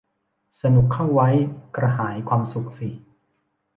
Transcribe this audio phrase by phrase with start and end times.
[0.61, 1.29] สนุกเข้าไว้
[1.75, 2.89] กระหายความสุขสิ